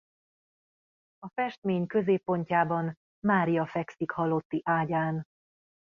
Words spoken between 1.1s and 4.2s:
A festmény középpontjában Mária fekszik